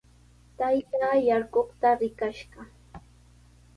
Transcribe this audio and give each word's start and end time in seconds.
Taytaa 0.61 1.11
yarquqta 1.27 1.89
rikash 2.03 2.43
kaa. 2.53 2.69